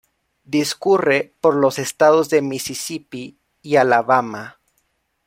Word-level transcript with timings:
Discurre 0.45 1.31
por 1.41 1.53
los 1.55 1.77
estados 1.77 2.27
de 2.31 2.41
Misisipi 2.41 3.37
y 3.61 3.75
Alabama. 3.75 4.57